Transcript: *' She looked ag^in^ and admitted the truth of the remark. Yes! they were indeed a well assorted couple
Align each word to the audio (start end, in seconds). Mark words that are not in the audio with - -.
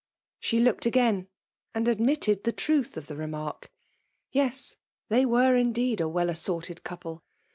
*' 0.23 0.25
She 0.39 0.59
looked 0.59 0.85
ag^in^ 0.85 1.27
and 1.75 1.87
admitted 1.87 2.43
the 2.43 2.51
truth 2.51 2.97
of 2.97 3.05
the 3.05 3.15
remark. 3.15 3.71
Yes! 4.31 4.75
they 5.09 5.27
were 5.27 5.55
indeed 5.55 6.01
a 6.01 6.09
well 6.09 6.31
assorted 6.31 6.83
couple 6.83 7.23